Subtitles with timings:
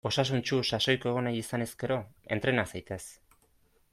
[0.09, 1.99] Osasuntsu, sasoiko egon nahi izanez gero;
[2.37, 3.01] entrena zaitez!